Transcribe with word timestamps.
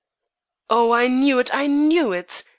"Oh, 0.67 0.93
I 0.93 1.05
knew 1.07 1.37
it, 1.37 1.53
I 1.53 1.67
knew 1.67 2.11
it!" 2.11 2.41